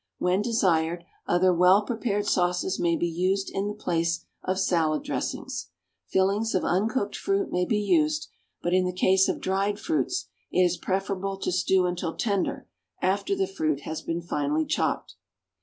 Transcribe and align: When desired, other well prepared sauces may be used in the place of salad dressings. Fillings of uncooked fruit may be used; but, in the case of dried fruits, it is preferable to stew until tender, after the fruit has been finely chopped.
When 0.17 0.41
desired, 0.41 1.03
other 1.27 1.53
well 1.53 1.83
prepared 1.83 2.25
sauces 2.25 2.79
may 2.79 2.95
be 2.95 3.07
used 3.07 3.51
in 3.51 3.67
the 3.67 3.75
place 3.75 4.25
of 4.43 4.57
salad 4.57 5.03
dressings. 5.03 5.69
Fillings 6.07 6.55
of 6.55 6.63
uncooked 6.63 7.15
fruit 7.15 7.51
may 7.51 7.65
be 7.65 7.77
used; 7.77 8.27
but, 8.63 8.73
in 8.73 8.85
the 8.85 8.93
case 8.93 9.29
of 9.29 9.39
dried 9.39 9.79
fruits, 9.79 10.25
it 10.49 10.63
is 10.63 10.75
preferable 10.75 11.37
to 11.37 11.51
stew 11.51 11.85
until 11.85 12.15
tender, 12.15 12.67
after 12.99 13.35
the 13.35 13.45
fruit 13.45 13.81
has 13.81 14.01
been 14.01 14.23
finely 14.23 14.65
chopped. 14.65 15.17